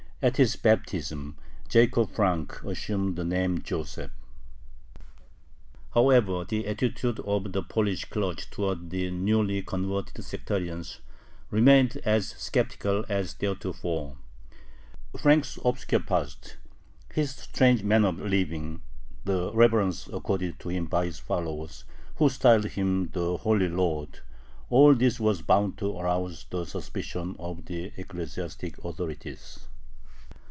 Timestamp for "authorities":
28.85-29.67